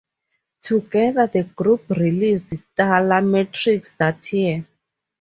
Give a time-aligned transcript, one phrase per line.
[0.63, 4.65] Together, the group released "Tala Matrix" that year.